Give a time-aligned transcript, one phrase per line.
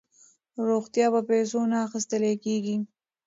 [0.67, 2.75] روغتیا په پیسو نه اخیستل کیږي.